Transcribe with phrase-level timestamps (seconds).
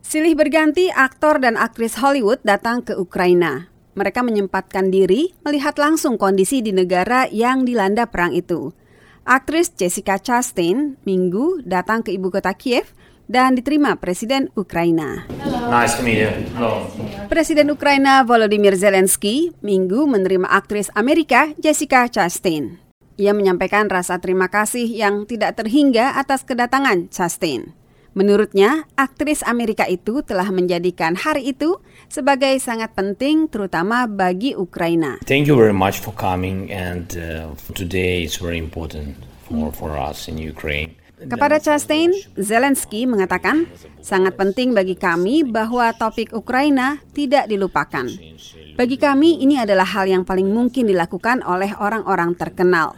[0.00, 3.68] Silih berganti aktor dan aktris Hollywood datang ke Ukraina.
[3.94, 8.72] Mereka menyempatkan diri melihat langsung kondisi di negara yang dilanda perang itu.
[9.28, 12.96] Aktris Jessica Chastain minggu datang ke ibu kota Kiev
[13.30, 15.28] dan diterima Presiden Ukraina.
[15.70, 16.32] Nice to meet you.
[16.58, 16.88] Hello.
[17.30, 22.82] Presiden Ukraina Volodymyr Zelensky minggu menerima aktris Amerika Jessica Chastain.
[23.20, 27.76] Ia menyampaikan rasa terima kasih yang tidak terhingga atas kedatangan Chastain.
[28.10, 31.78] Menurutnya, aktris Amerika itu telah menjadikan hari itu
[32.10, 35.22] sebagai sangat penting terutama bagi Ukraina.
[35.22, 39.14] Thank you very much for coming and uh, today is very important
[39.46, 40.98] for for us in Ukraine.
[41.20, 43.68] Kepada Chastain, Zelensky mengatakan,
[44.00, 48.08] sangat penting bagi kami bahwa topik Ukraina tidak dilupakan.
[48.80, 52.96] Bagi kami, ini adalah hal yang paling mungkin dilakukan oleh orang-orang terkenal.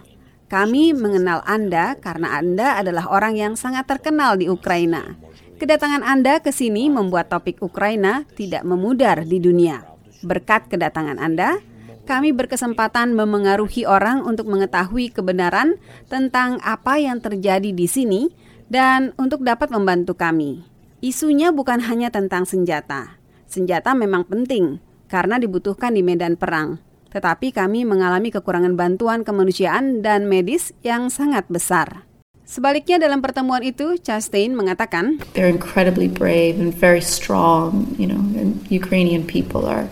[0.53, 5.17] Kami mengenal Anda karena Anda adalah orang yang sangat terkenal di Ukraina.
[5.57, 9.81] Kedatangan Anda ke sini membuat topik Ukraina tidak memudar di dunia.
[10.21, 11.57] Berkat kedatangan Anda,
[12.05, 15.81] kami berkesempatan memengaruhi orang untuk mengetahui kebenaran
[16.13, 18.29] tentang apa yang terjadi di sini
[18.69, 20.69] dan untuk dapat membantu kami.
[21.01, 23.17] Isunya bukan hanya tentang senjata.
[23.49, 30.27] Senjata memang penting karena dibutuhkan di medan perang tetapi kami mengalami kekurangan bantuan kemanusiaan dan
[30.27, 32.09] medis yang sangat besar.
[32.43, 38.61] Sebaliknya dalam pertemuan itu, Chastain mengatakan, They're incredibly brave and very strong, you know, and
[38.69, 39.89] Ukrainian people are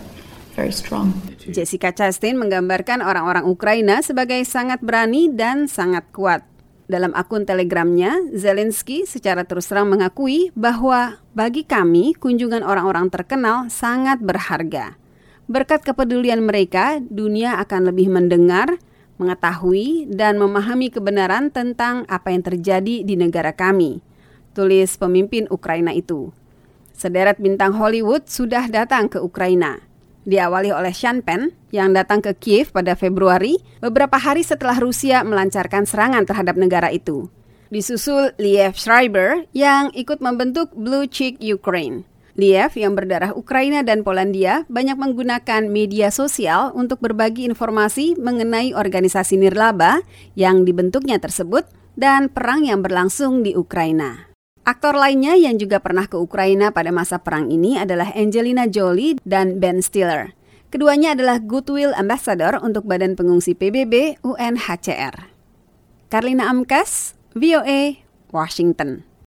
[0.53, 1.15] very strong.
[1.41, 6.45] Jessica Chastain menggambarkan orang-orang Ukraina sebagai sangat berani dan sangat kuat.
[6.85, 14.19] Dalam akun telegramnya, Zelensky secara terus terang mengakui bahwa bagi kami kunjungan orang-orang terkenal sangat
[14.19, 15.00] berharga.
[15.51, 18.79] Berkat kepedulian mereka, dunia akan lebih mendengar,
[19.19, 23.99] mengetahui, dan memahami kebenaran tentang apa yang terjadi di negara kami.
[24.55, 26.31] Tulis pemimpin Ukraina itu.
[26.95, 29.83] Sederet bintang Hollywood sudah datang ke Ukraina.
[30.23, 35.83] Diawali oleh Sean Penn yang datang ke Kiev pada Februari, beberapa hari setelah Rusia melancarkan
[35.83, 37.27] serangan terhadap negara itu.
[37.67, 42.07] Disusul Liev Schreiber yang ikut membentuk Blue Cheek Ukraine.
[42.39, 49.35] Liev yang berdarah Ukraina dan Polandia banyak menggunakan media sosial untuk berbagi informasi mengenai organisasi
[49.35, 49.99] nirlaba
[50.39, 51.67] yang dibentuknya tersebut
[51.99, 54.31] dan perang yang berlangsung di Ukraina.
[54.63, 59.57] Aktor lainnya yang juga pernah ke Ukraina pada masa perang ini adalah Angelina Jolie dan
[59.57, 60.37] Ben Stiller.
[60.71, 65.27] Keduanya adalah Goodwill Ambassador untuk Badan Pengungsi PBB UNHCR.
[66.07, 67.99] Karlina Amkas, VOA,
[68.31, 69.10] Washington.